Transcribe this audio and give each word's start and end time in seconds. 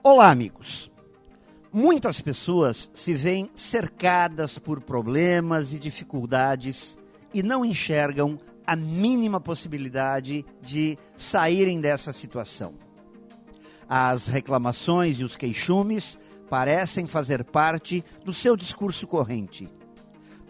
Olá, 0.00 0.30
amigos. 0.30 0.92
Muitas 1.72 2.20
pessoas 2.20 2.88
se 2.94 3.14
veem 3.14 3.50
cercadas 3.52 4.56
por 4.56 4.80
problemas 4.80 5.72
e 5.72 5.78
dificuldades 5.78 6.96
e 7.34 7.42
não 7.42 7.64
enxergam 7.64 8.38
a 8.64 8.76
mínima 8.76 9.40
possibilidade 9.40 10.46
de 10.62 10.96
saírem 11.16 11.80
dessa 11.80 12.12
situação. 12.12 12.74
As 13.88 14.28
reclamações 14.28 15.18
e 15.18 15.24
os 15.24 15.34
queixumes 15.34 16.16
parecem 16.48 17.08
fazer 17.08 17.42
parte 17.42 18.04
do 18.24 18.32
seu 18.32 18.56
discurso 18.56 19.04
corrente. 19.04 19.68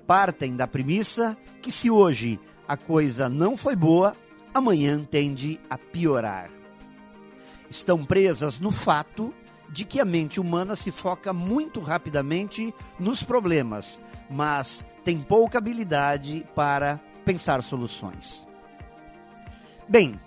Partem 0.07 0.57
da 0.57 0.69
premissa 0.69 1.35
que, 1.63 1.73
se 1.73 1.91
hoje 1.91 2.39
a 2.69 2.77
coisa 2.77 3.31
não 3.31 3.57
foi 3.57 3.75
boa, 3.75 4.15
amanhã 4.53 5.03
tende 5.03 5.59
a 5.71 5.79
piorar. 5.79 6.58
Estão 7.71 8.05
presas 8.05 8.59
no 8.59 8.71
fato 8.71 9.35
de 9.71 9.85
que 9.85 10.01
a 10.01 10.05
mente 10.05 10.41
humana 10.41 10.75
se 10.75 10.91
foca 10.91 11.33
muito 11.33 11.81
rapidamente 11.81 12.75
nos 12.99 13.23
problemas, 13.23 14.01
mas 14.31 14.87
tem 15.05 15.21
pouca 15.21 15.59
habilidade 15.59 16.45
para 16.55 16.99
pensar 17.25 17.63
soluções. 17.63 18.47
Bem, 19.87 20.19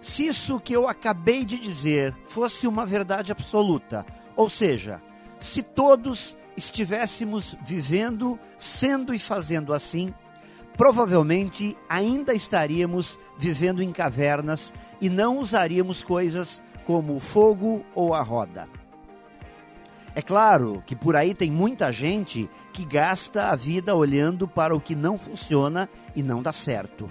se 0.00 0.26
isso 0.26 0.60
que 0.60 0.72
eu 0.72 0.88
acabei 0.88 1.44
de 1.44 1.58
dizer 1.58 2.14
fosse 2.26 2.66
uma 2.66 2.86
verdade 2.86 3.32
absoluta, 3.32 4.06
ou 4.34 4.48
seja, 4.48 5.02
se 5.40 5.62
todos 5.62 6.36
estivéssemos 6.56 7.56
vivendo, 7.64 8.38
sendo 8.58 9.12
e 9.12 9.18
fazendo 9.18 9.72
assim, 9.72 10.14
provavelmente 10.76 11.76
ainda 11.88 12.34
estaríamos 12.34 13.18
vivendo 13.38 13.82
em 13.82 13.92
cavernas 13.92 14.72
e 15.00 15.08
não 15.08 15.38
usaríamos 15.38 16.04
coisas 16.04 16.62
como 16.86 17.16
o 17.16 17.20
fogo 17.20 17.84
ou 17.94 18.14
a 18.14 18.22
roda. 18.22 18.68
É 20.14 20.22
claro 20.22 20.82
que 20.86 20.96
por 20.96 21.14
aí 21.14 21.34
tem 21.34 21.50
muita 21.50 21.92
gente 21.92 22.48
que 22.72 22.86
gasta 22.86 23.50
a 23.50 23.56
vida 23.56 23.94
olhando 23.94 24.48
para 24.48 24.74
o 24.74 24.80
que 24.80 24.94
não 24.94 25.18
funciona 25.18 25.90
e 26.14 26.22
não 26.22 26.40
dá 26.40 26.52
certo. 26.52 27.10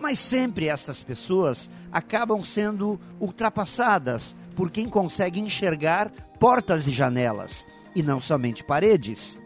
Mas 0.00 0.18
sempre 0.18 0.66
essas 0.66 1.02
pessoas 1.02 1.70
acabam 1.92 2.44
sendo 2.44 2.98
ultrapassadas 3.20 4.34
por 4.56 4.70
quem 4.70 4.88
consegue 4.88 5.38
enxergar 5.38 6.10
portas 6.40 6.86
e 6.88 6.90
janelas 6.90 7.64
e 7.94 8.02
não 8.02 8.20
somente 8.20 8.64
paredes. 8.64 9.40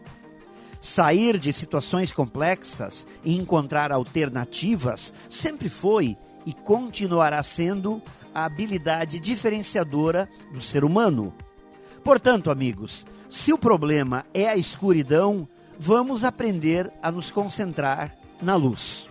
Sair 0.79 1.37
de 1.37 1.53
situações 1.53 2.11
complexas 2.11 3.05
e 3.23 3.37
encontrar 3.37 3.91
alternativas 3.91 5.13
sempre 5.29 5.69
foi 5.69 6.17
e 6.45 6.53
continuará 6.53 7.43
sendo 7.43 8.01
a 8.33 8.45
habilidade 8.45 9.19
diferenciadora 9.19 10.29
do 10.51 10.61
ser 10.61 10.83
humano. 10.83 11.33
Portanto, 12.03 12.49
amigos, 12.49 13.05
se 13.29 13.53
o 13.53 13.57
problema 13.57 14.25
é 14.33 14.47
a 14.49 14.55
escuridão, 14.55 15.47
vamos 15.79 16.23
aprender 16.23 16.91
a 17.01 17.11
nos 17.11 17.31
concentrar 17.31 18.15
na 18.41 18.55
luz. 18.55 19.07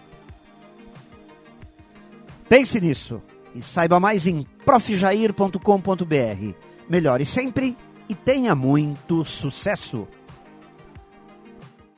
Pense 2.49 2.81
nisso 2.81 3.23
e 3.55 3.63
saiba 3.63 4.01
mais 4.01 4.27
em 4.27 4.45
profjair.com.br. 4.65 6.55
Melhore 6.89 7.25
sempre 7.25 7.77
e 8.09 8.15
tenha 8.15 8.55
muito 8.55 9.25
sucesso! 9.25 10.09